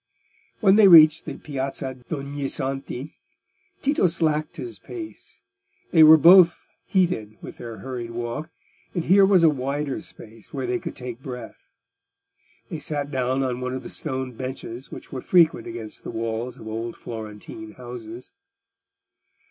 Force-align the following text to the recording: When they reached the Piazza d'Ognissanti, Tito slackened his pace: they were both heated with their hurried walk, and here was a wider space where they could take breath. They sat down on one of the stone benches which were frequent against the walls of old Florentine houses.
When 0.61 0.77
they 0.77 0.87
reached 0.87 1.25
the 1.25 1.37
Piazza 1.37 1.93
d'Ognissanti, 1.93 3.13
Tito 3.83 4.07
slackened 4.07 4.55
his 4.57 4.79
pace: 4.79 5.41
they 5.91 6.01
were 6.01 6.17
both 6.17 6.65
heated 6.87 7.37
with 7.39 7.59
their 7.59 7.77
hurried 7.77 8.09
walk, 8.09 8.49
and 8.95 9.05
here 9.05 9.27
was 9.27 9.43
a 9.43 9.49
wider 9.51 10.01
space 10.01 10.51
where 10.51 10.65
they 10.65 10.79
could 10.79 10.95
take 10.95 11.21
breath. 11.21 11.67
They 12.71 12.79
sat 12.79 13.11
down 13.11 13.43
on 13.43 13.61
one 13.61 13.75
of 13.75 13.83
the 13.83 13.89
stone 13.89 14.31
benches 14.31 14.89
which 14.91 15.11
were 15.11 15.21
frequent 15.21 15.67
against 15.67 16.03
the 16.03 16.09
walls 16.09 16.57
of 16.57 16.67
old 16.67 16.95
Florentine 16.97 17.73
houses. 17.73 18.31